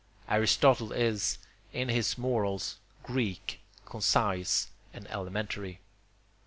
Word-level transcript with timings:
Aristotle 0.27 0.91
is, 0.93 1.37
in 1.73 1.87
his 1.89 2.17
morals, 2.17 2.77
Greek, 3.03 3.59
concise, 3.85 4.69
and 4.91 5.05
elementary. 5.09 5.79